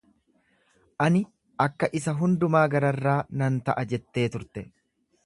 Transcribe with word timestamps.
Ani 1.07 1.19
akka 1.65 1.89
isa 1.99 2.15
Hundumaa 2.21 2.63
Gararraa 2.77 3.19
nan 3.43 3.61
ta’a 3.69 3.85
jettee 3.93 4.25
turte. 4.37 4.65